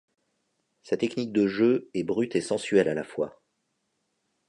Sa 0.81 0.97
technique 0.97 1.31
de 1.31 1.45
jeu 1.45 1.91
est 1.93 2.01
brute 2.03 2.35
et 2.35 2.41
sensuelle 2.41 2.87
à 2.89 2.95
la 2.95 3.03
fois. 3.03 3.39